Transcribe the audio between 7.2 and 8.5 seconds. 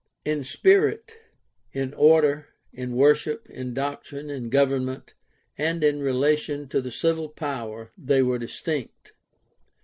power they were